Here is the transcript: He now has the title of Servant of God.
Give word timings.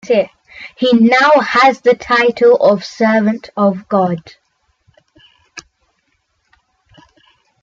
He 0.79 0.93
now 0.93 1.29
has 1.41 1.81
the 1.81 1.93
title 1.93 2.55
of 2.55 2.83
Servant 2.83 3.51
of 3.55 3.87
God. 3.87 4.33